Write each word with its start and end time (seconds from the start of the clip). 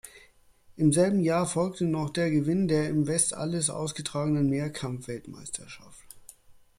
Im 0.77 0.91
selben 0.91 1.19
Jahr 1.19 1.45
folgte 1.45 1.85
noch 1.85 2.09
der 2.09 2.31
Gewinn 2.31 2.67
der 2.67 2.89
in 2.89 3.05
West 3.05 3.35
Allis 3.35 3.69
ausgetragenen 3.69 4.49
Mehrkampf-Weltmeisterschaft. 4.49 6.07